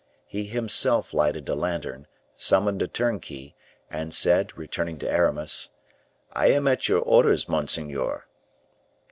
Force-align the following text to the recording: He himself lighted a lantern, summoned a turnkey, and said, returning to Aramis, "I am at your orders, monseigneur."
He 0.25 0.45
himself 0.45 1.13
lighted 1.13 1.47
a 1.47 1.53
lantern, 1.53 2.07
summoned 2.33 2.81
a 2.81 2.87
turnkey, 2.87 3.53
and 3.87 4.15
said, 4.15 4.57
returning 4.57 4.97
to 4.97 5.07
Aramis, 5.07 5.73
"I 6.33 6.47
am 6.47 6.67
at 6.67 6.89
your 6.89 7.01
orders, 7.01 7.47
monseigneur." 7.47 8.25